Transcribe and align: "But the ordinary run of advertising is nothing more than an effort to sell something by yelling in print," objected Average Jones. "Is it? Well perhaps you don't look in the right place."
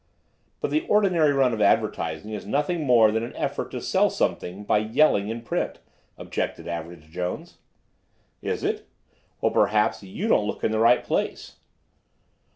"But 0.61 0.71
the 0.71 0.87
ordinary 0.87 1.31
run 1.31 1.53
of 1.53 1.61
advertising 1.61 2.31
is 2.31 2.43
nothing 2.43 2.83
more 2.85 3.11
than 3.11 3.21
an 3.21 3.35
effort 3.35 3.69
to 3.69 3.79
sell 3.79 4.09
something 4.09 4.63
by 4.63 4.79
yelling 4.79 5.29
in 5.29 5.43
print," 5.43 5.77
objected 6.17 6.67
Average 6.67 7.11
Jones. 7.11 7.59
"Is 8.41 8.63
it? 8.63 8.87
Well 9.41 9.51
perhaps 9.51 10.01
you 10.01 10.27
don't 10.27 10.47
look 10.47 10.63
in 10.63 10.71
the 10.71 10.79
right 10.79 11.03
place." 11.03 11.57